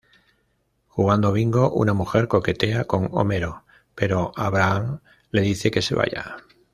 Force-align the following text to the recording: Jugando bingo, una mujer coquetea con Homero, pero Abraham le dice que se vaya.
Jugando 0.87 1.31
bingo, 1.31 1.69
una 1.71 1.93
mujer 1.93 2.27
coquetea 2.27 2.85
con 2.85 3.09
Homero, 3.11 3.65
pero 3.93 4.31
Abraham 4.35 4.99
le 5.29 5.43
dice 5.43 5.69
que 5.69 5.83
se 5.83 5.93
vaya. 5.93 6.37